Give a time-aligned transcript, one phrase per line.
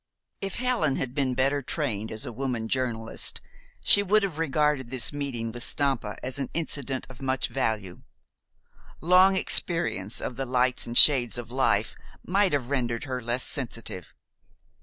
[0.41, 3.39] If Helen had been better trained as a woman journalist,
[3.83, 8.01] she would have regarded this meeting with Stampa as an incident of much value.
[8.99, 11.93] Long experience of the lights and shades of life
[12.25, 14.15] might have rendered her less sensitive.